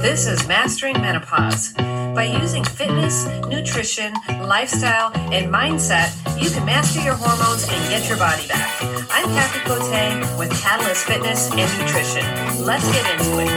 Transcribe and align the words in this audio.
This 0.00 0.28
is 0.28 0.46
Mastering 0.46 0.94
Menopause. 1.00 1.72
By 1.72 2.38
using 2.40 2.62
fitness, 2.62 3.26
nutrition, 3.48 4.14
lifestyle, 4.28 5.10
and 5.32 5.52
mindset, 5.52 6.14
you 6.40 6.50
can 6.50 6.64
master 6.64 7.00
your 7.02 7.14
hormones 7.14 7.64
and 7.68 7.88
get 7.90 8.08
your 8.08 8.16
body 8.16 8.46
back. 8.46 8.80
I'm 9.10 9.26
Kathy 9.30 9.58
Cote 9.68 10.38
with 10.38 10.52
Katalyst 10.52 11.04
Fitness 11.04 11.50
and 11.50 11.68
Nutrition. 11.80 12.64
Let's 12.64 12.88
get 12.92 13.10
into 13.10 13.40
it. 13.40 13.50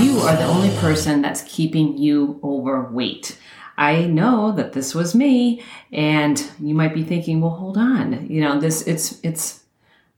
You 0.00 0.20
are 0.20 0.36
the 0.36 0.46
only 0.46 0.70
person 0.78 1.20
that's 1.20 1.42
keeping 1.42 1.98
you 1.98 2.38
overweight. 2.44 3.36
I 3.76 4.06
know 4.06 4.52
that 4.52 4.72
this 4.72 4.94
was 4.94 5.16
me, 5.16 5.64
and 5.92 6.40
you 6.60 6.76
might 6.76 6.94
be 6.94 7.02
thinking, 7.02 7.40
well, 7.40 7.50
hold 7.50 7.76
on. 7.76 8.28
You 8.30 8.40
know, 8.40 8.60
this, 8.60 8.82
it's, 8.82 9.18
it's, 9.24 9.63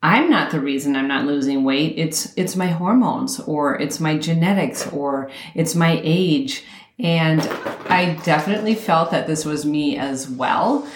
I'm 0.03 0.31
not 0.31 0.51
the 0.51 0.61
reason 0.61 0.95
I'm 0.95 1.09
not 1.09 1.27
losing 1.27 1.65
weight. 1.65 1.95
It's 1.97 2.33
it's 2.37 2.55
my 2.55 2.69
hormones 2.69 3.41
or 3.41 3.81
it's 3.81 3.99
my 3.99 4.17
genetics 4.19 4.87
or 4.89 5.31
it's 5.55 5.75
my 5.75 6.01
age. 6.05 6.65
And 6.99 7.41
I 7.89 8.19
definitely 8.25 8.75
felt 8.75 9.11
that 9.11 9.27
this 9.27 9.45
was 9.45 9.67
me 9.67 9.99
as 9.99 10.29
well. 10.29 10.87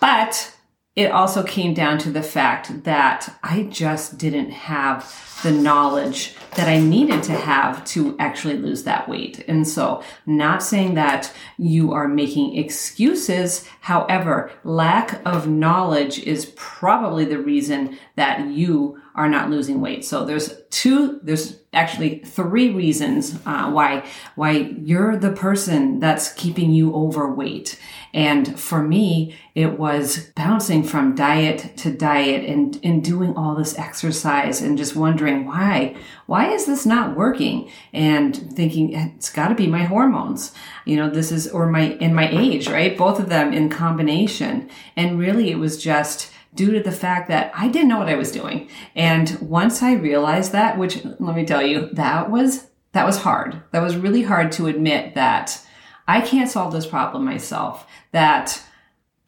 But 0.00 0.54
it 1.00 1.10
also 1.12 1.42
came 1.42 1.72
down 1.72 1.96
to 1.96 2.10
the 2.10 2.22
fact 2.22 2.84
that 2.84 3.34
I 3.42 3.62
just 3.62 4.18
didn't 4.18 4.50
have 4.50 5.40
the 5.42 5.50
knowledge 5.50 6.34
that 6.56 6.68
I 6.68 6.78
needed 6.78 7.22
to 7.22 7.32
have 7.32 7.82
to 7.86 8.14
actually 8.18 8.58
lose 8.58 8.82
that 8.82 9.08
weight. 9.08 9.42
And 9.48 9.66
so, 9.66 10.02
not 10.26 10.62
saying 10.62 10.94
that 10.94 11.32
you 11.56 11.94
are 11.94 12.06
making 12.06 12.58
excuses. 12.58 13.66
However, 13.80 14.52
lack 14.62 15.26
of 15.26 15.48
knowledge 15.48 16.18
is 16.18 16.52
probably 16.54 17.24
the 17.24 17.38
reason 17.38 17.98
that 18.16 18.46
you 18.48 19.00
are 19.14 19.30
not 19.30 19.48
losing 19.48 19.80
weight. 19.80 20.04
So 20.04 20.26
there's 20.26 20.52
two, 20.68 21.18
there's 21.22 21.60
actually 21.72 22.18
three 22.18 22.70
reasons 22.72 23.38
uh, 23.46 23.70
why 23.70 24.04
why 24.34 24.50
you're 24.82 25.16
the 25.16 25.30
person 25.30 26.00
that's 26.00 26.32
keeping 26.32 26.72
you 26.72 26.94
overweight. 26.94 27.78
And 28.12 28.58
for 28.58 28.82
me, 28.82 29.36
it 29.54 29.78
was 29.78 30.30
bouncing 30.34 30.82
from 30.82 31.14
diet 31.14 31.76
to 31.76 31.92
diet 31.92 32.44
and, 32.44 32.78
and 32.82 33.04
doing 33.04 33.36
all 33.36 33.54
this 33.54 33.78
exercise 33.78 34.60
and 34.60 34.76
just 34.76 34.96
wondering 34.96 35.46
why, 35.46 35.94
why 36.26 36.50
is 36.50 36.66
this 36.66 36.84
not 36.84 37.16
working? 37.16 37.70
And 37.92 38.36
thinking 38.36 38.92
it's 38.92 39.30
got 39.30 39.48
to 39.48 39.54
be 39.54 39.68
my 39.68 39.84
hormones. 39.84 40.52
You 40.84 40.96
know, 40.96 41.08
this 41.08 41.30
is, 41.30 41.46
or 41.48 41.70
my, 41.70 41.92
in 42.00 42.12
my 42.12 42.28
age, 42.28 42.68
right? 42.68 42.98
Both 42.98 43.20
of 43.20 43.28
them 43.28 43.52
in 43.52 43.68
combination. 43.68 44.68
And 44.96 45.18
really 45.18 45.52
it 45.52 45.58
was 45.58 45.80
just, 45.80 46.32
due 46.54 46.72
to 46.72 46.80
the 46.82 46.92
fact 46.92 47.28
that 47.28 47.52
I 47.54 47.68
didn't 47.68 47.88
know 47.88 47.98
what 47.98 48.08
I 48.08 48.16
was 48.16 48.32
doing. 48.32 48.68
And 48.94 49.38
once 49.40 49.82
I 49.82 49.94
realized 49.94 50.52
that, 50.52 50.78
which 50.78 51.04
let 51.04 51.36
me 51.36 51.44
tell 51.44 51.62
you, 51.62 51.88
that 51.92 52.30
was 52.30 52.66
that 52.92 53.06
was 53.06 53.18
hard. 53.18 53.62
That 53.70 53.82
was 53.82 53.96
really 53.96 54.22
hard 54.22 54.50
to 54.52 54.66
admit 54.66 55.14
that 55.14 55.64
I 56.08 56.20
can't 56.20 56.50
solve 56.50 56.72
this 56.72 56.86
problem 56.86 57.24
myself. 57.24 57.86
That 58.12 58.62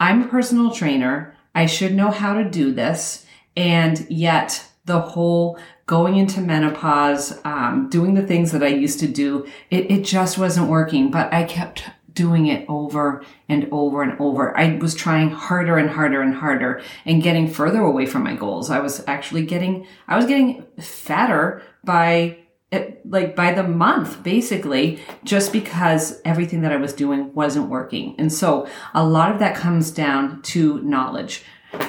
I'm 0.00 0.22
a 0.22 0.28
personal 0.28 0.72
trainer. 0.72 1.36
I 1.54 1.66
should 1.66 1.94
know 1.94 2.10
how 2.10 2.34
to 2.34 2.48
do 2.48 2.72
this. 2.72 3.24
And 3.56 4.04
yet 4.10 4.66
the 4.84 5.00
whole 5.00 5.58
going 5.86 6.16
into 6.16 6.40
menopause, 6.40 7.38
um, 7.44 7.88
doing 7.88 8.14
the 8.14 8.26
things 8.26 8.50
that 8.50 8.62
I 8.62 8.68
used 8.68 8.98
to 9.00 9.06
do, 9.06 9.46
it, 9.70 9.90
it 9.90 10.04
just 10.04 10.38
wasn't 10.38 10.70
working. 10.70 11.10
But 11.10 11.32
I 11.32 11.44
kept 11.44 11.84
doing 12.14 12.46
it 12.46 12.64
over 12.68 13.24
and 13.48 13.68
over 13.70 14.02
and 14.02 14.18
over. 14.20 14.56
I 14.56 14.76
was 14.76 14.94
trying 14.94 15.30
harder 15.30 15.78
and 15.78 15.90
harder 15.90 16.20
and 16.20 16.34
harder 16.34 16.82
and 17.04 17.22
getting 17.22 17.48
further 17.48 17.80
away 17.80 18.06
from 18.06 18.24
my 18.24 18.34
goals. 18.34 18.70
I 18.70 18.80
was 18.80 19.02
actually 19.06 19.46
getting, 19.46 19.86
I 20.08 20.16
was 20.16 20.26
getting 20.26 20.64
fatter 20.80 21.62
by 21.84 22.38
eh, 22.70 22.92
like 23.04 23.36
by 23.36 23.52
the 23.52 23.62
month, 23.62 24.22
basically, 24.22 25.00
just 25.24 25.52
because 25.52 26.20
everything 26.24 26.62
that 26.62 26.72
I 26.72 26.76
was 26.76 26.92
doing 26.92 27.32
wasn't 27.34 27.68
working. 27.68 28.14
And 28.18 28.32
so 28.32 28.68
a 28.94 29.04
lot 29.04 29.32
of 29.32 29.38
that 29.38 29.56
comes 29.56 29.90
down 29.90 30.42
to 30.42 30.82
knowledge. 30.82 31.44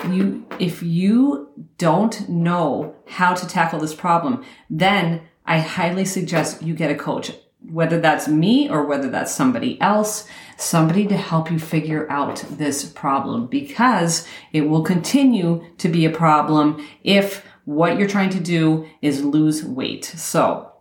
You, 0.08 0.46
if 0.60 0.82
you 0.82 1.50
don't 1.78 2.30
know 2.30 2.96
how 3.08 3.34
to 3.34 3.48
tackle 3.48 3.80
this 3.80 3.94
problem, 3.94 4.46
then 4.70 5.22
I 5.46 5.60
highly 5.60 6.06
suggest 6.06 6.62
you 6.62 6.74
get 6.74 6.90
a 6.90 6.96
coach 6.96 7.34
whether 7.70 8.00
that's 8.00 8.28
me 8.28 8.70
or 8.70 8.86
whether 8.86 9.10
that's 9.10 9.34
somebody 9.34 9.80
else, 9.82 10.28
somebody 10.58 11.08
to 11.08 11.18
help 11.18 11.50
you 11.50 11.60
figure 11.60 12.10
out 12.12 12.44
this 12.50 12.84
problem 12.90 13.48
because 13.48 14.28
it 14.52 14.62
will 14.62 14.84
continue 14.84 15.66
to 15.78 15.90
be 15.90 16.06
a 16.06 16.10
problem 16.10 16.86
if 17.04 17.46
what 17.66 17.98
you're 17.98 18.10
trying 18.10 18.30
to 18.30 18.40
do 18.40 18.88
is 19.02 19.24
lose 19.24 19.64
weight. 19.64 20.04
So 20.06 20.73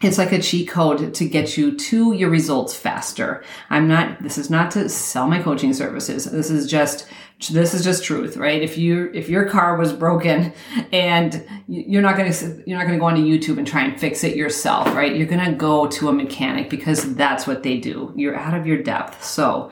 it's 0.00 0.18
like 0.18 0.30
a 0.30 0.40
cheat 0.40 0.68
code 0.68 1.12
to 1.14 1.28
get 1.28 1.56
you 1.56 1.76
to 1.76 2.12
your 2.12 2.30
results 2.30 2.74
faster. 2.74 3.42
I'm 3.68 3.88
not, 3.88 4.22
this 4.22 4.38
is 4.38 4.48
not 4.48 4.70
to 4.72 4.88
sell 4.88 5.26
my 5.26 5.42
coaching 5.42 5.74
services. 5.74 6.24
This 6.24 6.50
is 6.50 6.70
just 6.70 7.08
this 7.50 7.72
is 7.72 7.84
just 7.84 8.02
truth, 8.02 8.36
right? 8.36 8.60
If 8.62 8.76
you 8.76 9.12
if 9.14 9.28
your 9.28 9.48
car 9.48 9.76
was 9.76 9.92
broken 9.92 10.52
and 10.92 11.46
you're 11.68 12.02
not 12.02 12.16
going 12.16 12.32
to 12.32 12.62
you're 12.66 12.76
not 12.76 12.84
going 12.84 12.98
to 12.98 13.00
go 13.00 13.06
onto 13.06 13.22
YouTube 13.22 13.58
and 13.58 13.66
try 13.66 13.84
and 13.84 13.98
fix 13.98 14.24
it 14.24 14.36
yourself, 14.36 14.88
right? 14.88 15.14
You're 15.14 15.28
going 15.28 15.44
to 15.44 15.52
go 15.52 15.86
to 15.86 16.08
a 16.08 16.12
mechanic 16.12 16.68
because 16.68 17.14
that's 17.14 17.46
what 17.46 17.62
they 17.62 17.78
do. 17.78 18.12
You're 18.16 18.36
out 18.36 18.54
of 18.54 18.66
your 18.66 18.82
depth. 18.82 19.24
So 19.24 19.70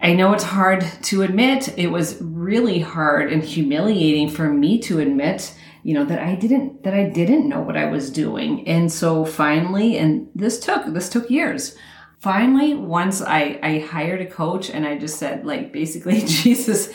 I 0.00 0.14
know 0.14 0.32
it's 0.32 0.44
hard 0.44 0.84
to 1.02 1.22
admit. 1.22 1.76
It 1.76 1.88
was 1.88 2.20
really 2.22 2.78
hard 2.78 3.32
and 3.32 3.42
humiliating 3.42 4.28
for 4.28 4.48
me 4.48 4.78
to 4.80 5.00
admit, 5.00 5.54
you 5.82 5.94
know, 5.94 6.04
that 6.04 6.18
I 6.18 6.34
didn't 6.34 6.84
that 6.84 6.94
I 6.94 7.08
didn't 7.08 7.48
know 7.48 7.60
what 7.60 7.76
I 7.76 7.86
was 7.86 8.10
doing. 8.10 8.66
And 8.68 8.90
so 8.90 9.24
finally, 9.24 9.98
and 9.98 10.28
this 10.34 10.60
took 10.60 10.86
this 10.86 11.08
took 11.08 11.30
years 11.30 11.76
finally 12.22 12.72
once 12.74 13.20
I, 13.20 13.58
I 13.64 13.80
hired 13.80 14.20
a 14.20 14.26
coach 14.26 14.70
and 14.70 14.86
i 14.86 14.96
just 14.96 15.18
said 15.18 15.44
like 15.44 15.72
basically 15.72 16.20
jesus 16.26 16.88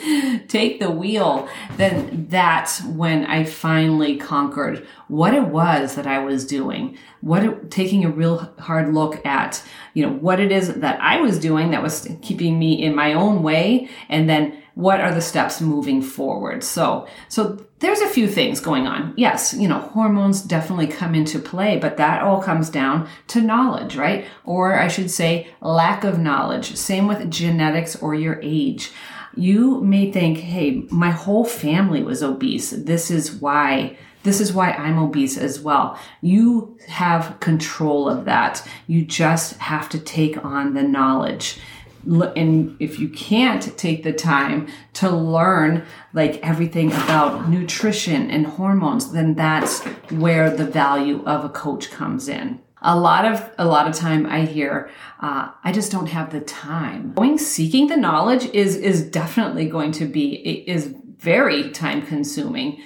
take 0.48 0.80
the 0.80 0.90
wheel 0.90 1.46
then 1.76 2.26
that's 2.30 2.82
when 2.82 3.26
i 3.26 3.44
finally 3.44 4.16
conquered 4.16 4.86
what 5.08 5.34
it 5.34 5.46
was 5.48 5.96
that 5.96 6.06
i 6.06 6.18
was 6.18 6.46
doing 6.46 6.96
what 7.20 7.44
it, 7.44 7.70
taking 7.70 8.06
a 8.06 8.10
real 8.10 8.38
hard 8.58 8.94
look 8.94 9.24
at 9.26 9.62
you 9.92 10.06
know 10.06 10.12
what 10.14 10.40
it 10.40 10.50
is 10.50 10.72
that 10.72 10.98
i 11.02 11.20
was 11.20 11.38
doing 11.38 11.72
that 11.72 11.82
was 11.82 12.08
keeping 12.22 12.58
me 12.58 12.82
in 12.82 12.94
my 12.94 13.12
own 13.12 13.42
way 13.42 13.86
and 14.08 14.30
then 14.30 14.56
what 14.78 15.00
are 15.00 15.12
the 15.12 15.20
steps 15.20 15.60
moving 15.60 16.00
forward 16.00 16.62
so 16.62 17.06
so 17.28 17.58
there's 17.80 18.00
a 18.00 18.08
few 18.08 18.26
things 18.26 18.60
going 18.60 18.86
on. 18.86 19.14
Yes, 19.16 19.54
you 19.54 19.68
know, 19.68 19.78
hormones 19.78 20.42
definitely 20.42 20.88
come 20.88 21.14
into 21.14 21.38
play, 21.38 21.78
but 21.78 21.96
that 21.96 22.22
all 22.22 22.42
comes 22.42 22.70
down 22.70 23.08
to 23.28 23.40
knowledge, 23.40 23.94
right? 23.96 24.26
Or 24.44 24.78
I 24.78 24.88
should 24.88 25.10
say 25.10 25.48
lack 25.60 26.02
of 26.02 26.18
knowledge. 26.18 26.74
Same 26.74 27.06
with 27.06 27.30
genetics 27.30 27.94
or 27.96 28.14
your 28.14 28.40
age. 28.42 28.90
You 29.36 29.80
may 29.82 30.10
think, 30.10 30.38
hey, 30.38 30.86
my 30.90 31.10
whole 31.10 31.44
family 31.44 32.02
was 32.02 32.22
obese. 32.22 32.70
This 32.70 33.10
is 33.10 33.32
why 33.32 33.96
this 34.24 34.40
is 34.40 34.52
why 34.52 34.72
I'm 34.72 34.98
obese 34.98 35.38
as 35.38 35.60
well. 35.60 35.98
You 36.20 36.76
have 36.88 37.38
control 37.38 38.08
of 38.08 38.24
that. 38.24 38.66
You 38.88 39.04
just 39.04 39.56
have 39.58 39.88
to 39.90 39.98
take 39.98 40.44
on 40.44 40.74
the 40.74 40.82
knowledge 40.82 41.60
and 42.08 42.76
if 42.80 42.98
you 42.98 43.08
can't 43.08 43.76
take 43.76 44.02
the 44.02 44.12
time 44.12 44.66
to 44.94 45.10
learn 45.10 45.84
like 46.12 46.38
everything 46.42 46.92
about 46.92 47.48
nutrition 47.48 48.30
and 48.30 48.46
hormones 48.46 49.12
then 49.12 49.34
that's 49.34 49.82
where 50.10 50.50
the 50.50 50.64
value 50.64 51.22
of 51.24 51.44
a 51.44 51.48
coach 51.48 51.90
comes 51.90 52.28
in. 52.28 52.60
A 52.80 52.98
lot 52.98 53.24
of 53.24 53.50
a 53.58 53.64
lot 53.64 53.88
of 53.88 53.94
time 53.94 54.24
i 54.26 54.44
hear 54.44 54.90
uh, 55.20 55.50
i 55.64 55.72
just 55.72 55.92
don't 55.92 56.06
have 56.06 56.30
the 56.30 56.40
time. 56.40 57.12
Going 57.14 57.38
seeking 57.38 57.88
the 57.88 57.96
knowledge 57.96 58.46
is 58.46 58.76
is 58.76 59.02
definitely 59.02 59.68
going 59.68 59.92
to 59.92 60.06
be 60.06 60.34
is 60.68 60.94
very 61.18 61.70
time 61.70 62.06
consuming 62.06 62.80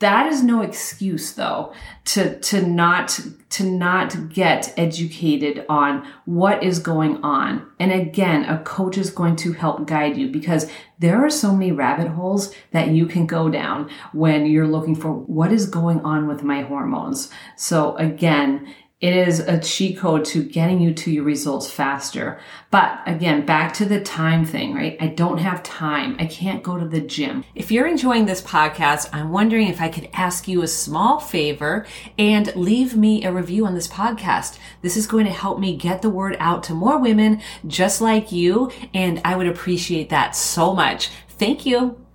that 0.00 0.26
is 0.32 0.44
no 0.44 0.62
excuse 0.62 1.32
though 1.32 1.72
to 2.04 2.38
to 2.40 2.62
not 2.64 3.18
to 3.50 3.64
not 3.64 4.32
get 4.32 4.72
educated 4.76 5.64
on 5.68 6.06
what 6.24 6.62
is 6.62 6.78
going 6.78 7.22
on. 7.24 7.68
And 7.80 7.90
again 7.90 8.44
a 8.44 8.62
coach 8.62 8.96
is 8.96 9.10
going 9.10 9.36
to 9.36 9.52
help 9.52 9.86
guide 9.86 10.16
you 10.16 10.28
because 10.28 10.70
there 11.00 11.24
are 11.24 11.30
so 11.30 11.52
many 11.52 11.72
rabbit 11.72 12.08
holes 12.08 12.54
that 12.70 12.88
you 12.88 13.06
can 13.06 13.26
go 13.26 13.48
down 13.48 13.90
when 14.12 14.46
you're 14.46 14.68
looking 14.68 14.94
for 14.94 15.12
what 15.12 15.52
is 15.52 15.66
going 15.66 16.00
on 16.00 16.28
with 16.28 16.44
my 16.44 16.62
hormones. 16.62 17.30
So 17.56 17.96
again 17.96 18.72
it 19.00 19.14
is 19.14 19.38
a 19.38 19.60
cheat 19.60 19.96
code 19.96 20.24
to 20.24 20.42
getting 20.42 20.80
you 20.80 20.92
to 20.92 21.10
your 21.10 21.22
results 21.22 21.70
faster. 21.70 22.40
But 22.72 23.00
again, 23.06 23.46
back 23.46 23.72
to 23.74 23.84
the 23.84 24.00
time 24.00 24.44
thing, 24.44 24.74
right? 24.74 24.96
I 25.00 25.06
don't 25.06 25.38
have 25.38 25.62
time. 25.62 26.16
I 26.18 26.26
can't 26.26 26.64
go 26.64 26.76
to 26.76 26.86
the 26.86 27.00
gym. 27.00 27.44
If 27.54 27.70
you're 27.70 27.86
enjoying 27.86 28.26
this 28.26 28.42
podcast, 28.42 29.08
I'm 29.12 29.30
wondering 29.30 29.68
if 29.68 29.80
I 29.80 29.88
could 29.88 30.08
ask 30.12 30.48
you 30.48 30.62
a 30.62 30.66
small 30.68 31.20
favor 31.20 31.86
and 32.18 32.54
leave 32.56 32.96
me 32.96 33.24
a 33.24 33.32
review 33.32 33.66
on 33.66 33.74
this 33.74 33.88
podcast. 33.88 34.58
This 34.82 34.96
is 34.96 35.06
going 35.06 35.26
to 35.26 35.32
help 35.32 35.60
me 35.60 35.76
get 35.76 36.02
the 36.02 36.10
word 36.10 36.36
out 36.40 36.64
to 36.64 36.74
more 36.74 36.98
women 36.98 37.40
just 37.68 38.00
like 38.00 38.32
you. 38.32 38.72
And 38.94 39.20
I 39.24 39.36
would 39.36 39.46
appreciate 39.46 40.10
that 40.10 40.34
so 40.34 40.74
much. 40.74 41.10
Thank 41.28 41.64
you. 41.64 42.07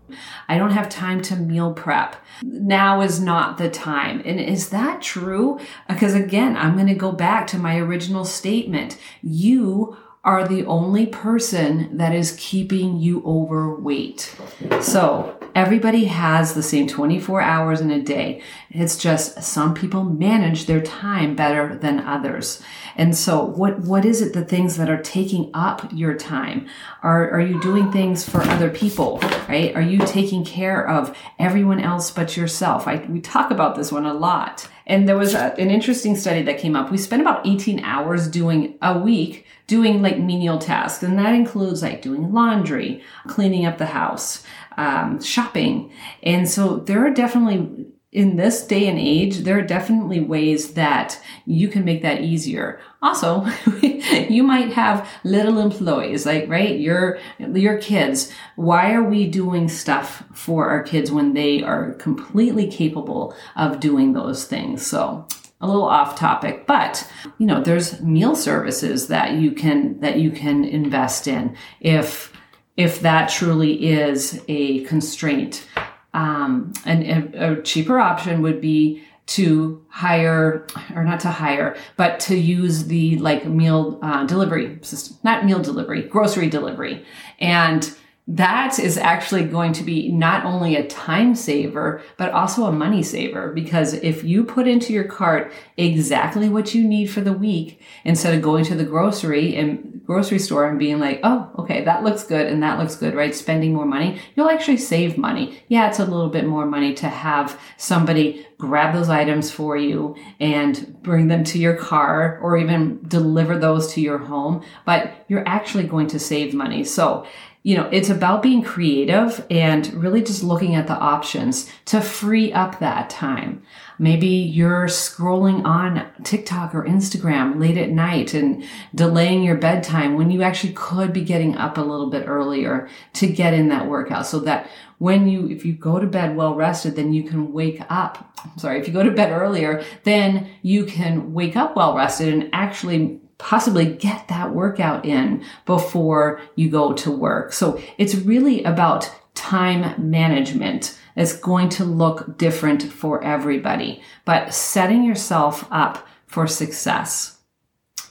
I 0.47 0.57
don't 0.57 0.71
have 0.71 0.89
time 0.89 1.21
to 1.23 1.35
meal 1.35 1.73
prep. 1.73 2.15
Now 2.41 3.01
is 3.01 3.19
not 3.19 3.57
the 3.57 3.69
time. 3.69 4.21
And 4.25 4.39
is 4.39 4.69
that 4.69 5.01
true? 5.01 5.59
Because 5.87 6.13
again, 6.13 6.55
I'm 6.57 6.75
going 6.75 6.87
to 6.87 6.95
go 6.95 7.11
back 7.11 7.47
to 7.47 7.57
my 7.57 7.77
original 7.77 8.25
statement. 8.25 8.97
You 9.21 9.97
are 10.23 10.47
the 10.47 10.65
only 10.65 11.05
person 11.05 11.97
that 11.97 12.15
is 12.15 12.35
keeping 12.39 12.97
you 12.97 13.21
overweight. 13.25 14.35
So 14.79 15.37
everybody 15.55 16.05
has 16.05 16.53
the 16.53 16.63
same 16.63 16.87
24 16.87 17.41
hours 17.41 17.81
in 17.81 17.91
a 17.91 18.01
day. 18.01 18.41
It's 18.69 18.97
just 18.97 19.41
some 19.43 19.73
people 19.73 20.03
manage 20.03 20.65
their 20.65 20.81
time 20.81 21.35
better 21.35 21.75
than 21.75 21.99
others. 21.99 22.61
And 22.95 23.15
so 23.15 23.43
what, 23.43 23.79
what 23.79 24.05
is 24.05 24.21
it 24.21 24.33
the 24.33 24.45
things 24.45 24.77
that 24.77 24.89
are 24.89 25.01
taking 25.01 25.51
up 25.53 25.87
your 25.93 26.15
time? 26.15 26.67
Are, 27.01 27.29
are 27.31 27.41
you 27.41 27.59
doing 27.61 27.91
things 27.91 28.27
for 28.27 28.41
other 28.41 28.69
people, 28.69 29.19
right? 29.47 29.75
Are 29.75 29.81
you 29.81 29.99
taking 29.99 30.43
care 30.43 30.87
of 30.87 31.15
everyone 31.39 31.79
else 31.79 32.11
but 32.11 32.37
yourself? 32.37 32.87
I, 32.87 33.05
we 33.07 33.21
talk 33.21 33.51
about 33.51 33.75
this 33.75 33.91
one 33.91 34.05
a 34.05 34.13
lot. 34.13 34.67
And 34.85 35.07
there 35.07 35.17
was 35.17 35.33
a, 35.33 35.53
an 35.59 35.71
interesting 35.71 36.15
study 36.15 36.41
that 36.43 36.59
came 36.59 36.75
up. 36.75 36.91
We 36.91 36.97
spend 36.97 37.21
about 37.21 37.47
18 37.47 37.79
hours 37.79 38.27
doing 38.27 38.77
a 38.81 38.97
week 38.99 39.45
doing 39.67 40.01
like 40.01 40.19
menial 40.19 40.57
tasks. 40.57 41.03
And 41.03 41.17
that 41.17 41.33
includes 41.33 41.81
like 41.81 42.01
doing 42.01 42.33
laundry, 42.33 43.01
cleaning 43.27 43.65
up 43.65 43.77
the 43.77 43.85
house, 43.87 44.43
um, 44.77 45.21
shopping. 45.21 45.91
And 46.21 46.49
so 46.49 46.77
there 46.77 47.05
are 47.05 47.11
definitely 47.11 47.87
in 48.13 48.35
this 48.35 48.65
day 48.65 48.87
and 48.87 48.99
age, 48.99 49.39
there 49.39 49.57
are 49.57 49.63
definitely 49.63 50.19
ways 50.19 50.73
that 50.73 51.19
you 51.47 51.67
can 51.67 51.83
make 51.83 52.03
that 52.03 52.21
easier. 52.21 52.79
Also, 53.01 53.43
you 54.29 54.43
might 54.43 54.71
have 54.71 55.09
little 55.23 55.59
employees, 55.59 56.23
like, 56.23 56.47
right? 56.47 56.79
Your, 56.79 57.17
your 57.39 57.79
kids. 57.79 58.31
Why 58.55 58.93
are 58.93 59.03
we 59.03 59.27
doing 59.27 59.67
stuff 59.67 60.23
for 60.31 60.69
our 60.69 60.83
kids 60.83 61.11
when 61.11 61.33
they 61.33 61.63
are 61.63 61.93
completely 61.95 62.67
capable 62.67 63.35
of 63.55 63.79
doing 63.79 64.13
those 64.13 64.45
things? 64.45 64.85
So 64.85 65.27
a 65.59 65.65
little 65.65 65.83
off 65.83 66.15
topic, 66.15 66.67
but 66.67 67.09
you 67.39 67.47
know, 67.47 67.63
there's 67.63 67.99
meal 68.01 68.35
services 68.35 69.07
that 69.07 69.33
you 69.33 69.51
can, 69.53 69.99
that 70.01 70.19
you 70.19 70.29
can 70.29 70.65
invest 70.65 71.27
in 71.27 71.57
if, 71.79 72.31
if 72.77 73.01
that 73.01 73.29
truly 73.29 73.87
is 73.91 74.41
a 74.47 74.83
constraint. 74.85 75.67
Um, 76.13 76.73
and 76.85 77.35
a, 77.35 77.61
cheaper 77.63 77.99
option 77.99 78.41
would 78.43 78.61
be 78.61 79.03
to 79.25 79.83
hire 79.89 80.67
or 80.95 81.03
not 81.03 81.21
to 81.21 81.29
hire 81.29 81.77
but 81.95 82.19
to 82.19 82.35
use 82.35 82.85
the 82.85 83.17
like 83.19 83.45
meal 83.45 83.97
uh, 84.01 84.25
delivery 84.25 84.77
system 84.81 85.17
not 85.23 85.45
meal 85.45 85.59
delivery 85.59 86.01
grocery 86.01 86.49
delivery 86.49 87.05
and 87.39 87.95
that 88.25 88.79
is 88.79 88.97
actually 88.97 89.43
going 89.43 89.73
to 89.73 89.83
be 89.83 90.09
not 90.09 90.45
only 90.45 90.75
a 90.75 90.87
time 90.87 91.35
saver, 91.35 92.01
but 92.17 92.31
also 92.31 92.63
a 92.65 92.71
money 92.71 93.03
saver. 93.03 93.51
Because 93.51 93.93
if 93.95 94.23
you 94.23 94.45
put 94.45 94.65
into 94.65 94.93
your 94.93 95.03
cart 95.03 95.51
exactly 95.75 96.47
what 96.47 96.73
you 96.73 96.87
need 96.87 97.07
for 97.07 97.19
the 97.19 97.33
week, 97.33 97.81
instead 98.05 98.33
of 98.33 98.41
going 98.41 98.63
to 98.65 98.75
the 98.75 98.85
grocery 98.85 99.55
and 99.57 100.01
grocery 100.05 100.39
store 100.39 100.67
and 100.67 100.79
being 100.79 100.99
like, 100.99 101.19
oh, 101.23 101.49
okay, 101.59 101.83
that 101.83 102.03
looks 102.03 102.23
good 102.23 102.47
and 102.47 102.63
that 102.63 102.79
looks 102.79 102.95
good, 102.95 103.13
right? 103.13 103.35
Spending 103.35 103.73
more 103.73 103.85
money, 103.85 104.19
you'll 104.35 104.49
actually 104.49 104.77
save 104.77 105.17
money. 105.17 105.61
Yeah, 105.67 105.89
it's 105.89 105.99
a 105.99 106.05
little 106.05 106.29
bit 106.29 106.45
more 106.45 106.65
money 106.65 106.93
to 106.95 107.09
have 107.09 107.59
somebody 107.77 108.45
grab 108.57 108.93
those 108.93 109.09
items 109.09 109.51
for 109.51 109.75
you 109.75 110.15
and 110.39 111.01
bring 111.03 111.27
them 111.27 111.43
to 111.43 111.59
your 111.59 111.75
car 111.75 112.39
or 112.39 112.57
even 112.57 113.01
deliver 113.07 113.57
those 113.57 113.93
to 113.93 114.01
your 114.01 114.17
home, 114.17 114.63
but 114.85 115.25
you're 115.27 115.47
actually 115.47 115.83
going 115.85 116.07
to 116.07 116.19
save 116.19 116.53
money. 116.53 116.83
So 116.85 117.25
you 117.63 117.77
know, 117.77 117.87
it's 117.93 118.09
about 118.09 118.43
being 118.43 118.61
creative 118.61 119.45
and 119.49 119.91
really 119.93 120.21
just 120.21 120.43
looking 120.43 120.75
at 120.75 120.87
the 120.87 120.97
options 120.97 121.71
to 121.85 122.01
free 122.01 122.51
up 122.51 122.79
that 122.79 123.09
time. 123.09 123.63
Maybe 123.97 124.27
you're 124.27 124.87
scrolling 124.87 125.63
on 125.63 126.05
TikTok 126.23 126.75
or 126.75 126.83
Instagram 126.83 127.61
late 127.61 127.77
at 127.77 127.89
night 127.89 128.33
and 128.33 128.65
delaying 128.93 129.43
your 129.43 129.55
bedtime 129.55 130.15
when 130.15 130.29
you 130.29 130.43
actually 130.43 130.73
could 130.73 131.13
be 131.13 131.23
getting 131.23 131.55
up 131.55 131.77
a 131.77 131.81
little 131.81 132.09
bit 132.09 132.27
earlier 132.27 132.89
to 133.13 133.27
get 133.27 133.53
in 133.53 133.69
that 133.69 133.87
workout 133.87 134.27
so 134.27 134.39
that 134.39 134.69
when 134.97 135.29
you, 135.29 135.47
if 135.47 135.63
you 135.63 135.71
go 135.71 135.99
to 135.99 136.07
bed 136.07 136.35
well 136.35 136.55
rested, 136.55 136.97
then 136.97 137.13
you 137.13 137.23
can 137.23 137.53
wake 137.53 137.81
up. 137.89 138.37
sorry, 138.57 138.79
if 138.79 138.87
you 138.87 138.93
go 138.93 139.03
to 139.03 139.11
bed 139.11 139.31
earlier, 139.31 139.85
then 140.03 140.49
you 140.63 140.85
can 140.85 141.33
wake 141.33 141.55
up 141.55 141.77
well 141.77 141.95
rested 141.95 142.33
and 142.33 142.49
actually 142.51 143.21
possibly 143.43 143.85
get 143.85 144.29
that 144.29 144.53
workout 144.53 145.05
in 145.05 145.43
before 145.65 146.39
you 146.55 146.69
go 146.69 146.93
to 146.93 147.11
work. 147.11 147.51
So 147.51 147.79
it's 147.97 148.15
really 148.15 148.63
about 148.63 149.13
time 149.33 150.09
management. 150.09 150.97
It's 151.17 151.33
going 151.33 151.67
to 151.69 151.83
look 151.83 152.37
different 152.37 152.83
for 152.83 153.21
everybody, 153.21 154.01
but 154.23 154.53
setting 154.53 155.03
yourself 155.03 155.67
up 155.71 156.07
for 156.25 156.47
success. 156.47 157.37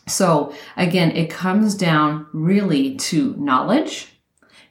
So 0.07 0.55
again, 0.77 1.13
it 1.13 1.31
comes 1.31 1.75
down 1.77 2.27
really 2.35 2.97
to 2.97 3.35
knowledge 3.39 4.12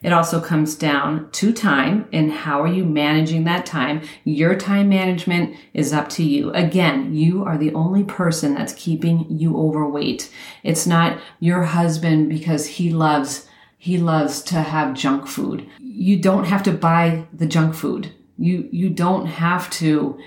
it 0.01 0.11
also 0.11 0.41
comes 0.41 0.75
down 0.75 1.29
to 1.31 1.53
time 1.53 2.07
and 2.11 2.31
how 2.31 2.61
are 2.61 2.67
you 2.67 2.83
managing 2.85 3.43
that 3.43 3.65
time? 3.65 4.01
Your 4.23 4.55
time 4.55 4.89
management 4.89 5.55
is 5.73 5.93
up 5.93 6.09
to 6.09 6.23
you. 6.23 6.51
Again, 6.53 7.13
you 7.13 7.43
are 7.43 7.57
the 7.57 7.73
only 7.73 8.03
person 8.03 8.55
that's 8.55 8.73
keeping 8.73 9.27
you 9.29 9.55
overweight. 9.57 10.31
It's 10.63 10.87
not 10.87 11.19
your 11.39 11.63
husband 11.63 12.29
because 12.29 12.65
he 12.65 12.89
loves 12.89 13.47
he 13.77 13.97
loves 13.97 14.43
to 14.43 14.61
have 14.61 14.93
junk 14.93 15.25
food. 15.25 15.67
You 15.79 16.19
don't 16.19 16.43
have 16.43 16.61
to 16.63 16.71
buy 16.71 17.25
the 17.33 17.47
junk 17.47 17.73
food. 17.73 18.13
You 18.37 18.69
you 18.71 18.89
don't 18.89 19.25
have 19.25 19.69
to 19.71 20.19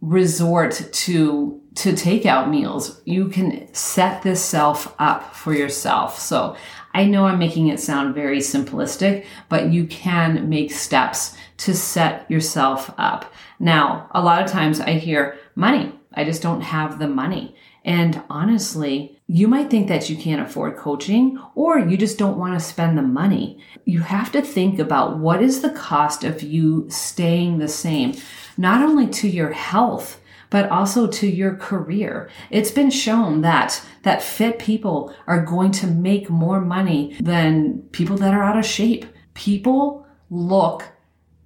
resort 0.00 0.88
to 0.92 1.60
to 1.76 1.92
takeout 1.92 2.48
meals. 2.50 3.00
You 3.04 3.28
can 3.28 3.72
set 3.74 4.22
this 4.22 4.42
self 4.42 4.94
up 4.98 5.34
for 5.34 5.54
yourself. 5.54 6.18
So 6.18 6.56
I 6.94 7.04
know 7.04 7.26
I'm 7.26 7.38
making 7.38 7.68
it 7.68 7.80
sound 7.80 8.14
very 8.14 8.38
simplistic, 8.38 9.26
but 9.48 9.70
you 9.70 9.86
can 9.86 10.48
make 10.48 10.72
steps 10.72 11.36
to 11.58 11.74
set 11.74 12.30
yourself 12.30 12.92
up. 12.96 13.32
Now, 13.60 14.08
a 14.12 14.22
lot 14.22 14.42
of 14.42 14.50
times 14.50 14.80
I 14.80 14.92
hear 14.92 15.38
money. 15.54 15.92
I 16.14 16.24
just 16.24 16.42
don't 16.42 16.62
have 16.62 16.98
the 16.98 17.08
money. 17.08 17.54
And 17.84 18.22
honestly, 18.30 19.20
you 19.28 19.46
might 19.46 19.70
think 19.70 19.88
that 19.88 20.08
you 20.08 20.16
can't 20.16 20.40
afford 20.40 20.76
coaching 20.76 21.38
or 21.54 21.78
you 21.78 21.96
just 21.96 22.18
don't 22.18 22.38
want 22.38 22.54
to 22.54 22.64
spend 22.64 22.96
the 22.96 23.02
money. 23.02 23.60
You 23.84 24.00
have 24.00 24.32
to 24.32 24.40
think 24.40 24.78
about 24.78 25.18
what 25.18 25.42
is 25.42 25.60
the 25.60 25.70
cost 25.70 26.24
of 26.24 26.42
you 26.42 26.86
staying 26.88 27.58
the 27.58 27.68
same, 27.68 28.14
not 28.56 28.82
only 28.82 29.06
to 29.08 29.28
your 29.28 29.52
health, 29.52 30.20
but 30.56 30.70
also 30.70 31.06
to 31.06 31.26
your 31.26 31.54
career. 31.54 32.30
It's 32.48 32.70
been 32.70 32.88
shown 32.88 33.42
that 33.42 33.84
that 34.04 34.22
fit 34.22 34.58
people 34.58 35.14
are 35.26 35.44
going 35.44 35.70
to 35.72 35.86
make 35.86 36.30
more 36.30 36.62
money 36.62 37.14
than 37.20 37.82
people 37.92 38.16
that 38.16 38.32
are 38.32 38.42
out 38.42 38.58
of 38.58 38.64
shape. 38.64 39.04
People 39.34 40.06
look 40.30 40.84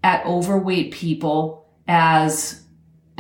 at 0.05 0.25
overweight 0.25 0.93
people 0.93 1.67
as 1.89 2.60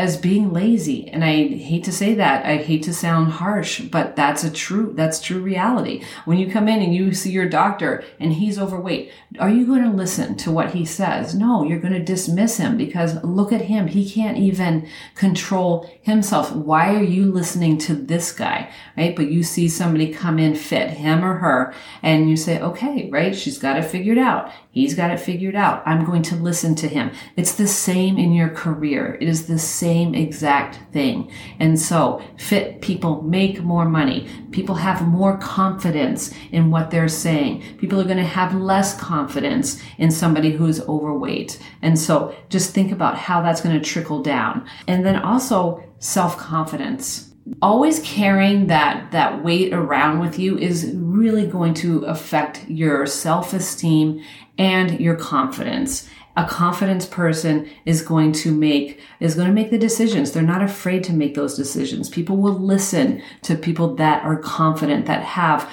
as 0.00 0.16
being 0.16 0.50
lazy. 0.50 1.06
And 1.08 1.22
I 1.22 1.48
hate 1.48 1.84
to 1.84 1.92
say 1.92 2.14
that. 2.14 2.46
I 2.46 2.56
hate 2.56 2.82
to 2.84 2.94
sound 2.94 3.32
harsh, 3.32 3.80
but 3.80 4.16
that's 4.16 4.42
a 4.42 4.50
true, 4.50 4.94
that's 4.94 5.20
true 5.20 5.40
reality. 5.40 6.02
When 6.24 6.38
you 6.38 6.50
come 6.50 6.68
in 6.68 6.80
and 6.80 6.94
you 6.94 7.12
see 7.12 7.30
your 7.30 7.50
doctor 7.50 8.02
and 8.18 8.32
he's 8.32 8.58
overweight, 8.58 9.12
are 9.38 9.50
you 9.50 9.66
going 9.66 9.82
to 9.84 9.90
listen 9.90 10.36
to 10.38 10.50
what 10.50 10.72
he 10.72 10.86
says? 10.86 11.34
No, 11.34 11.64
you're 11.64 11.78
going 11.78 11.92
to 11.92 12.02
dismiss 12.02 12.56
him 12.56 12.78
because 12.78 13.22
look 13.22 13.52
at 13.52 13.60
him. 13.60 13.88
He 13.88 14.10
can't 14.10 14.38
even 14.38 14.88
control 15.14 15.86
himself. 16.00 16.50
Why 16.50 16.94
are 16.94 17.02
you 17.02 17.30
listening 17.30 17.76
to 17.80 17.94
this 17.94 18.32
guy? 18.32 18.72
Right. 18.96 19.14
But 19.14 19.30
you 19.30 19.42
see 19.42 19.68
somebody 19.68 20.14
come 20.14 20.38
in 20.38 20.54
fit, 20.54 20.90
him 20.90 21.22
or 21.22 21.34
her, 21.34 21.74
and 22.02 22.30
you 22.30 22.38
say, 22.38 22.58
okay, 22.58 23.10
right. 23.10 23.36
She's 23.36 23.58
got 23.58 23.76
it 23.76 23.84
figured 23.84 24.18
out. 24.18 24.50
He's 24.70 24.94
got 24.94 25.10
it 25.10 25.20
figured 25.20 25.56
out. 25.56 25.82
I'm 25.84 26.06
going 26.06 26.22
to 26.22 26.36
listen 26.36 26.74
to 26.76 26.88
him. 26.88 27.10
It's 27.36 27.54
the 27.54 27.66
same 27.66 28.16
in 28.16 28.32
your 28.32 28.48
career. 28.48 29.18
It 29.20 29.28
is 29.28 29.46
the 29.46 29.58
same 29.90 30.14
exact 30.14 30.78
thing. 30.92 31.28
And 31.58 31.76
so 31.76 32.22
fit 32.38 32.80
people 32.80 33.22
make 33.22 33.60
more 33.62 33.86
money. 33.86 34.28
People 34.52 34.76
have 34.76 35.06
more 35.06 35.36
confidence 35.38 36.32
in 36.52 36.70
what 36.70 36.92
they're 36.92 37.08
saying. 37.08 37.64
People 37.78 38.00
are 38.00 38.04
going 38.04 38.16
to 38.28 38.36
have 38.40 38.54
less 38.54 38.96
confidence 39.00 39.82
in 39.98 40.12
somebody 40.12 40.52
who's 40.52 40.80
overweight. 40.82 41.58
And 41.82 41.98
so 41.98 42.32
just 42.50 42.72
think 42.72 42.92
about 42.92 43.16
how 43.16 43.42
that's 43.42 43.60
going 43.60 43.76
to 43.76 43.84
trickle 43.84 44.22
down. 44.22 44.64
And 44.86 45.04
then 45.04 45.16
also 45.16 45.82
self 45.98 46.36
confidence 46.38 47.26
always 47.62 47.98
carrying 48.00 48.68
that 48.68 49.10
that 49.10 49.42
weight 49.42 49.72
around 49.72 50.20
with 50.20 50.38
you 50.38 50.56
is 50.58 50.92
really 50.94 51.46
going 51.46 51.74
to 51.74 52.04
affect 52.04 52.64
your 52.68 53.06
self-esteem 53.06 54.22
and 54.56 55.00
your 55.00 55.16
confidence. 55.16 56.08
A 56.36 56.44
confidence 56.44 57.06
person 57.06 57.68
is 57.84 58.02
going 58.02 58.32
to 58.32 58.52
make 58.52 59.00
is 59.18 59.34
going 59.34 59.48
to 59.48 59.54
make 59.54 59.70
the 59.70 59.78
decisions. 59.78 60.32
They're 60.32 60.42
not 60.42 60.62
afraid 60.62 61.04
to 61.04 61.12
make 61.12 61.34
those 61.34 61.56
decisions. 61.56 62.08
People 62.08 62.36
will 62.36 62.58
listen 62.58 63.22
to 63.42 63.56
people 63.56 63.96
that 63.96 64.24
are 64.24 64.36
confident, 64.36 65.06
that 65.06 65.22
have 65.22 65.68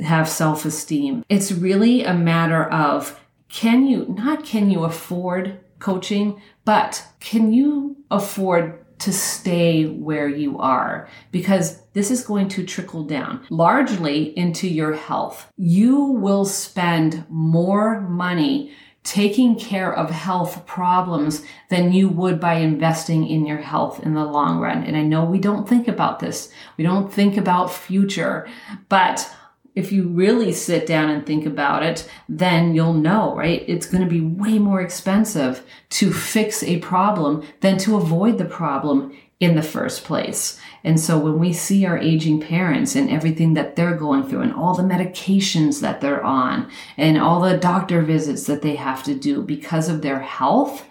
have 0.00 0.28
self-esteem. 0.28 1.24
It's 1.28 1.52
really 1.52 2.04
a 2.04 2.14
matter 2.14 2.64
of 2.64 3.20
can 3.48 3.86
you, 3.86 4.06
not 4.08 4.44
can 4.44 4.70
you 4.70 4.84
afford 4.84 5.60
coaching, 5.78 6.40
but 6.64 7.06
can 7.20 7.52
you 7.52 7.96
afford 8.10 8.84
to 8.98 9.12
stay 9.12 9.86
where 9.86 10.28
you 10.28 10.58
are 10.58 11.08
because 11.30 11.80
this 11.92 12.10
is 12.10 12.24
going 12.24 12.48
to 12.48 12.64
trickle 12.64 13.04
down 13.04 13.44
largely 13.48 14.36
into 14.36 14.68
your 14.68 14.94
health. 14.94 15.50
You 15.56 16.02
will 16.02 16.44
spend 16.44 17.24
more 17.28 18.00
money 18.00 18.72
taking 19.04 19.58
care 19.58 19.92
of 19.92 20.10
health 20.10 20.66
problems 20.66 21.42
than 21.70 21.92
you 21.92 22.08
would 22.08 22.38
by 22.38 22.54
investing 22.54 23.26
in 23.26 23.46
your 23.46 23.58
health 23.58 24.00
in 24.02 24.14
the 24.14 24.24
long 24.24 24.58
run. 24.58 24.82
And 24.84 24.96
I 24.96 25.02
know 25.02 25.24
we 25.24 25.38
don't 25.38 25.68
think 25.68 25.88
about 25.88 26.18
this. 26.20 26.52
We 26.76 26.84
don't 26.84 27.12
think 27.12 27.36
about 27.36 27.72
future, 27.72 28.46
but 28.88 29.30
if 29.74 29.92
you 29.92 30.08
really 30.08 30.52
sit 30.52 30.86
down 30.86 31.08
and 31.08 31.24
think 31.24 31.46
about 31.46 31.84
it, 31.84 32.10
then 32.28 32.74
you'll 32.74 32.94
know, 32.94 33.34
right? 33.36 33.64
It's 33.68 33.86
going 33.86 34.02
to 34.02 34.10
be 34.10 34.20
way 34.20 34.58
more 34.58 34.80
expensive 34.80 35.64
to 35.90 36.12
fix 36.12 36.64
a 36.64 36.80
problem 36.80 37.44
than 37.60 37.78
to 37.78 37.96
avoid 37.96 38.38
the 38.38 38.44
problem 38.44 39.16
in 39.40 39.54
the 39.54 39.62
first 39.62 40.04
place. 40.04 40.58
And 40.82 40.98
so 40.98 41.18
when 41.18 41.38
we 41.38 41.52
see 41.52 41.86
our 41.86 41.98
aging 41.98 42.40
parents 42.40 42.96
and 42.96 43.08
everything 43.08 43.54
that 43.54 43.76
they're 43.76 43.96
going 43.96 44.24
through 44.24 44.42
and 44.42 44.52
all 44.52 44.74
the 44.74 44.82
medications 44.82 45.80
that 45.80 46.00
they're 46.00 46.24
on 46.24 46.70
and 46.96 47.18
all 47.18 47.40
the 47.40 47.56
doctor 47.56 48.02
visits 48.02 48.46
that 48.46 48.62
they 48.62 48.74
have 48.74 49.02
to 49.04 49.14
do 49.14 49.42
because 49.42 49.88
of 49.88 50.02
their 50.02 50.20
health, 50.20 50.84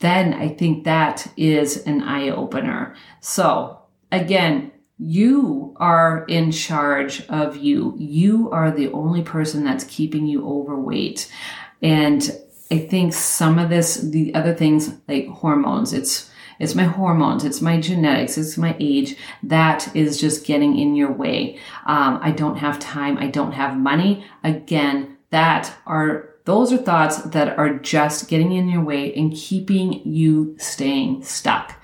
then 0.00 0.34
I 0.34 0.48
think 0.48 0.84
that 0.84 1.32
is 1.36 1.78
an 1.86 2.02
eye 2.02 2.28
opener. 2.28 2.94
So 3.20 3.80
again, 4.12 4.72
you 4.98 5.74
are 5.76 6.24
in 6.26 6.50
charge 6.50 7.24
of 7.28 7.56
you. 7.56 7.94
You 7.96 8.50
are 8.50 8.70
the 8.70 8.90
only 8.92 9.22
person 9.22 9.64
that's 9.64 9.84
keeping 9.84 10.26
you 10.26 10.46
overweight. 10.46 11.32
And 11.80 12.30
I 12.70 12.78
think 12.78 13.14
some 13.14 13.58
of 13.58 13.70
this, 13.70 13.96
the 13.96 14.34
other 14.34 14.54
things 14.54 14.92
like 15.06 15.28
hormones, 15.28 15.92
it's 15.92 16.27
it's 16.58 16.74
my 16.74 16.84
hormones, 16.84 17.44
it's 17.44 17.60
my 17.60 17.80
genetics, 17.80 18.36
it's 18.36 18.58
my 18.58 18.76
age. 18.80 19.16
That 19.42 19.94
is 19.94 20.20
just 20.20 20.44
getting 20.44 20.78
in 20.78 20.94
your 20.94 21.12
way. 21.12 21.58
Um, 21.86 22.18
I 22.22 22.30
don't 22.30 22.56
have 22.56 22.78
time. 22.78 23.18
I 23.18 23.28
don't 23.28 23.52
have 23.52 23.76
money. 23.76 24.24
Again, 24.42 25.16
that 25.30 25.72
are 25.86 26.30
those 26.44 26.72
are 26.72 26.78
thoughts 26.78 27.18
that 27.18 27.58
are 27.58 27.78
just 27.78 28.28
getting 28.28 28.52
in 28.52 28.70
your 28.70 28.82
way 28.82 29.12
and 29.14 29.34
keeping 29.34 30.00
you 30.06 30.56
staying 30.58 31.22
stuck. 31.22 31.77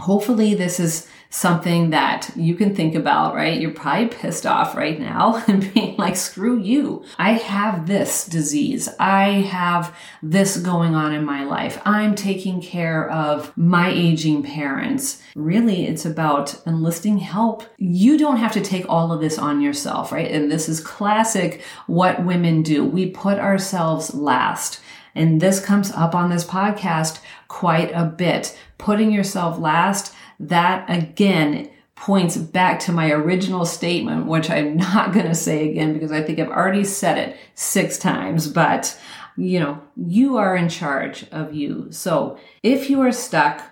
Hopefully, 0.00 0.54
this 0.54 0.80
is 0.80 1.08
something 1.34 1.90
that 1.90 2.30
you 2.36 2.54
can 2.54 2.76
think 2.76 2.94
about, 2.94 3.34
right? 3.34 3.60
You're 3.60 3.72
probably 3.72 4.06
pissed 4.06 4.46
off 4.46 4.76
right 4.76 5.00
now 5.00 5.42
and 5.48 5.74
being 5.74 5.96
like, 5.96 6.14
screw 6.14 6.60
you. 6.60 7.04
I 7.18 7.32
have 7.32 7.88
this 7.88 8.24
disease. 8.24 8.88
I 9.00 9.40
have 9.40 9.96
this 10.22 10.56
going 10.56 10.94
on 10.94 11.12
in 11.12 11.24
my 11.24 11.42
life. 11.42 11.82
I'm 11.84 12.14
taking 12.14 12.62
care 12.62 13.10
of 13.10 13.54
my 13.56 13.90
aging 13.90 14.44
parents. 14.44 15.20
Really, 15.34 15.86
it's 15.86 16.04
about 16.04 16.60
enlisting 16.66 17.18
help. 17.18 17.64
You 17.78 18.16
don't 18.16 18.36
have 18.36 18.52
to 18.52 18.60
take 18.60 18.88
all 18.88 19.10
of 19.10 19.20
this 19.20 19.36
on 19.36 19.60
yourself, 19.60 20.12
right? 20.12 20.30
And 20.30 20.52
this 20.52 20.68
is 20.68 20.78
classic 20.78 21.62
what 21.88 22.24
women 22.24 22.62
do. 22.62 22.84
We 22.84 23.10
put 23.10 23.40
ourselves 23.40 24.14
last. 24.14 24.80
And 25.14 25.40
this 25.40 25.64
comes 25.64 25.90
up 25.92 26.14
on 26.14 26.30
this 26.30 26.44
podcast 26.44 27.20
quite 27.48 27.90
a 27.92 28.04
bit. 28.04 28.58
Putting 28.78 29.12
yourself 29.12 29.58
last 29.58 30.14
that 30.40 30.88
again 30.88 31.70
points 31.94 32.36
back 32.36 32.80
to 32.80 32.92
my 32.92 33.10
original 33.10 33.64
statement, 33.64 34.26
which 34.26 34.50
I'm 34.50 34.76
not 34.76 35.12
going 35.12 35.26
to 35.26 35.34
say 35.34 35.70
again 35.70 35.92
because 35.92 36.12
I 36.12 36.22
think 36.22 36.38
I've 36.38 36.48
already 36.48 36.84
said 36.84 37.18
it 37.18 37.36
six 37.54 37.98
times, 37.98 38.48
but 38.48 38.98
you 39.36 39.58
know, 39.58 39.80
you 39.96 40.36
are 40.36 40.56
in 40.56 40.68
charge 40.68 41.26
of 41.30 41.54
you. 41.54 41.88
So 41.90 42.38
if 42.62 42.88
you 42.88 43.00
are 43.00 43.12
stuck, 43.12 43.62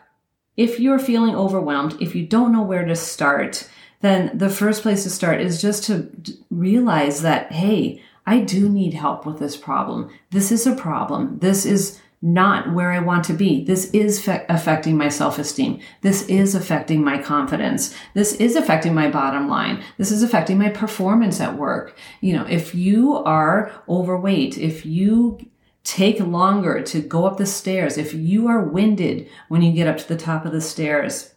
if 0.57 0.81
you're 0.81 0.99
feeling 0.99 1.35
overwhelmed, 1.35 2.01
if 2.01 2.15
you 2.15 2.27
don't 2.27 2.53
know 2.53 2.63
where 2.63 2.85
to 2.85 2.97
start, 2.97 3.69
then 4.01 4.37
the 4.37 4.51
first 4.51 4.83
place 4.83 5.05
to 5.05 5.11
start 5.11 5.41
is 5.41 5.63
just 5.63 5.85
to 5.85 6.11
realize 6.51 7.23
that, 7.23 7.53
hey, 7.53 8.03
I 8.27 8.41
do 8.41 8.69
need 8.69 8.95
help 8.95 9.27
with 9.27 9.39
this 9.39 9.57
problem. 9.57 10.11
This 10.31 10.53
is 10.53 10.67
a 10.67 10.77
problem. 10.77 11.39
This 11.41 11.67
is 11.67 12.01
not 12.25 12.73
where 12.73 12.93
I 12.93 13.01
want 13.01 13.25
to 13.25 13.33
be. 13.33 13.65
This 13.65 13.91
is 13.91 14.25
fe- 14.25 14.47
affecting 14.49 14.97
my 14.97 15.09
self 15.09 15.39
esteem. 15.39 15.81
This 16.03 16.23
is 16.29 16.55
affecting 16.55 17.03
my 17.03 17.21
confidence. 17.21 17.95
This 18.15 18.35
is 18.35 18.55
affecting 18.55 18.95
my 18.95 19.11
bottom 19.11 19.49
line. 19.49 19.83
This 19.99 20.13
is 20.13 20.23
affecting 20.23 20.57
my 20.57 20.69
performance 20.69 21.41
at 21.41 21.59
work. 21.59 21.97
You 22.21 22.35
know, 22.35 22.47
if 22.47 22.77
you 22.77 23.17
are 23.17 23.73
overweight, 23.89 24.57
if 24.57 24.87
you 24.87 25.39
take 25.83 26.21
longer 26.21 26.81
to 26.81 27.01
go 27.01 27.27
up 27.27 27.39
the 27.39 27.47
stairs, 27.47 27.99
if 27.99 28.15
you 28.15 28.47
are 28.47 28.63
winded 28.63 29.29
when 29.49 29.63
you 29.63 29.73
get 29.73 29.89
up 29.89 29.99
to 29.99 30.09
the 30.09 30.17
top 30.17 30.47
of 30.47 30.53
the 30.53 30.61
stairs, 30.61 31.32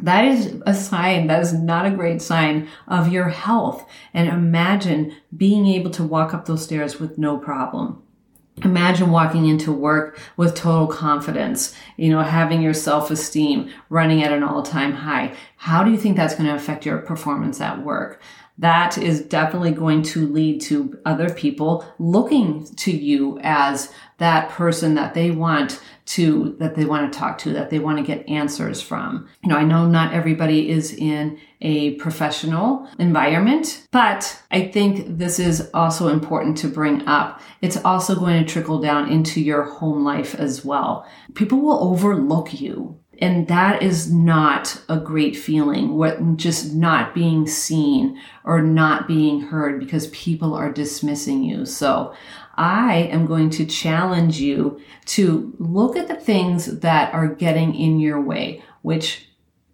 that 0.00 0.24
is 0.24 0.60
a 0.66 0.74
sign, 0.74 1.26
that 1.26 1.42
is 1.42 1.52
not 1.52 1.86
a 1.86 1.90
great 1.90 2.22
sign 2.22 2.68
of 2.86 3.12
your 3.12 3.28
health. 3.28 3.88
And 4.14 4.28
imagine 4.28 5.16
being 5.36 5.66
able 5.66 5.90
to 5.92 6.04
walk 6.04 6.34
up 6.34 6.46
those 6.46 6.64
stairs 6.64 7.00
with 7.00 7.18
no 7.18 7.38
problem. 7.38 8.02
Imagine 8.64 9.10
walking 9.10 9.46
into 9.46 9.72
work 9.72 10.18
with 10.36 10.54
total 10.54 10.88
confidence, 10.88 11.74
you 11.96 12.10
know, 12.10 12.22
having 12.22 12.60
your 12.60 12.74
self 12.74 13.10
esteem 13.10 13.70
running 13.88 14.22
at 14.22 14.32
an 14.32 14.42
all 14.42 14.62
time 14.62 14.92
high. 14.92 15.34
How 15.56 15.84
do 15.84 15.90
you 15.92 15.96
think 15.96 16.16
that's 16.16 16.34
going 16.34 16.48
to 16.48 16.56
affect 16.56 16.84
your 16.84 16.98
performance 16.98 17.60
at 17.60 17.84
work? 17.84 18.20
That 18.58 18.98
is 18.98 19.22
definitely 19.22 19.70
going 19.70 20.02
to 20.04 20.26
lead 20.26 20.60
to 20.62 20.98
other 21.04 21.30
people 21.30 21.84
looking 21.98 22.66
to 22.76 22.90
you 22.90 23.38
as 23.42 23.92
that 24.18 24.50
person 24.50 24.94
that 24.94 25.14
they 25.14 25.30
want 25.30 25.80
to, 26.06 26.56
that 26.58 26.74
they 26.74 26.84
want 26.84 27.12
to 27.12 27.18
talk 27.18 27.38
to, 27.38 27.52
that 27.52 27.70
they 27.70 27.78
want 27.78 27.98
to 27.98 28.04
get 28.04 28.28
answers 28.28 28.82
from. 28.82 29.28
You 29.42 29.50
know, 29.50 29.56
I 29.56 29.62
know 29.62 29.86
not 29.86 30.12
everybody 30.12 30.70
is 30.70 30.92
in 30.92 31.38
a 31.60 31.94
professional 31.96 32.88
environment, 32.98 33.86
but 33.92 34.40
I 34.50 34.68
think 34.68 35.18
this 35.18 35.38
is 35.38 35.70
also 35.72 36.08
important 36.08 36.56
to 36.58 36.68
bring 36.68 37.06
up. 37.06 37.40
It's 37.60 37.76
also 37.76 38.16
going 38.16 38.42
to 38.42 38.50
trickle 38.50 38.80
down 38.80 39.10
into 39.10 39.40
your 39.40 39.62
home 39.62 40.04
life 40.04 40.34
as 40.34 40.64
well. 40.64 41.06
People 41.34 41.60
will 41.60 41.78
overlook 41.84 42.60
you. 42.60 42.98
And 43.20 43.48
that 43.48 43.82
is 43.82 44.12
not 44.12 44.80
a 44.88 44.98
great 44.98 45.36
feeling, 45.36 45.96
what 45.96 46.36
just 46.36 46.72
not 46.74 47.14
being 47.14 47.46
seen 47.48 48.20
or 48.44 48.62
not 48.62 49.08
being 49.08 49.40
heard 49.40 49.80
because 49.80 50.06
people 50.08 50.54
are 50.54 50.72
dismissing 50.72 51.42
you. 51.42 51.66
So 51.66 52.14
I 52.54 53.08
am 53.10 53.26
going 53.26 53.50
to 53.50 53.66
challenge 53.66 54.40
you 54.40 54.80
to 55.06 55.54
look 55.58 55.96
at 55.96 56.08
the 56.08 56.16
things 56.16 56.80
that 56.80 57.12
are 57.12 57.28
getting 57.28 57.74
in 57.74 57.98
your 57.98 58.20
way, 58.20 58.62
which 58.82 59.28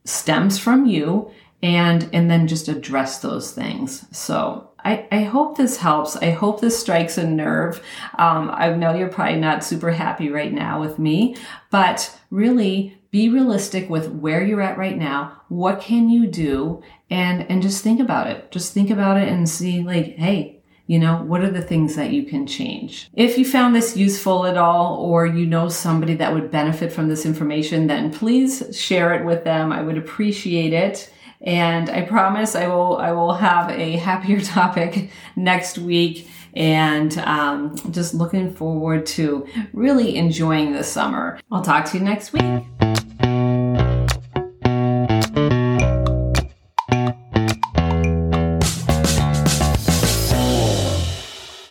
stems 0.05 0.59
from 0.59 0.87
you 0.87 1.31
and 1.63 2.11
and 2.13 2.31
then 2.31 2.47
just 2.47 2.69
address 2.69 3.21
those 3.21 3.53
things. 3.53 4.05
So 4.17 4.71
I, 4.85 5.07
I 5.11 5.23
hope 5.23 5.57
this 5.57 5.79
helps. 5.79 6.15
I 6.17 6.31
hope 6.31 6.61
this 6.61 6.79
strikes 6.79 7.17
a 7.17 7.27
nerve. 7.27 7.83
Um, 8.19 8.51
I 8.53 8.69
know 8.75 8.95
you're 8.95 9.09
probably 9.09 9.41
not 9.41 9.65
super 9.65 9.91
happy 9.91 10.29
right 10.29 10.53
now 10.53 10.79
with 10.79 10.99
me, 10.99 11.37
but 11.71 12.19
really 12.31 12.99
be 13.15 13.29
realistic 13.29 13.89
with 13.89 14.09
where 14.09 14.43
you're 14.43 14.61
at 14.61 14.77
right 14.77 14.99
now. 14.99 15.41
What 15.47 15.81
can 15.81 16.09
you 16.09 16.27
do? 16.27 16.83
And 17.09 17.49
and 17.49 17.63
just 17.63 17.85
think 17.85 18.01
about 18.01 18.27
it. 18.27 18.51
Just 18.51 18.75
think 18.75 18.91
about 18.91 19.17
it 19.19 19.29
and 19.29 19.49
see 19.49 19.85
like, 19.85 20.17
hey, 20.17 20.61
you 20.89 20.99
know, 20.99 21.23
what 21.23 21.45
are 21.45 21.51
the 21.51 21.63
things 21.63 21.95
that 21.95 22.11
you 22.11 22.25
can 22.25 22.45
change? 22.45 23.09
If 23.15 23.39
you 23.39 23.45
found 23.45 23.73
this 23.73 23.97
useful 23.97 24.47
at 24.47 24.57
all, 24.57 24.97
or 24.97 25.27
you 25.27 25.47
know 25.47 25.69
somebody 25.69 26.17
that 26.17 26.35
would 26.35 26.51
benefit 26.51 26.93
from 26.93 27.07
this 27.07 27.25
information, 27.25 27.87
then 27.87 28.13
please 28.13 28.77
share 28.77 29.15
it 29.15 29.25
with 29.25 29.45
them. 29.45 29.71
I 29.71 29.81
would 29.81 29.97
appreciate 29.97 30.73
it. 30.73 31.09
And 31.41 31.91
I 31.91 32.03
promise 32.03 32.57
I 32.57 32.67
will, 32.67 32.97
I 32.97 33.13
will 33.13 33.35
have 33.35 33.71
a 33.71 33.93
happier 33.93 34.41
topic 34.57 35.11
next 35.37 35.79
week 35.79 36.29
and 36.57 37.17
um, 37.19 37.77
just 37.93 38.15
looking 38.15 38.53
forward 38.53 39.07
to 39.07 39.47
really 39.73 40.17
enjoying 40.17 40.73
the 40.73 40.83
summer. 40.83 41.39
I'll 41.53 41.63
talk 41.63 41.85
to 41.87 41.99
you 41.99 42.03
next 42.03 42.33
week. 42.33 42.65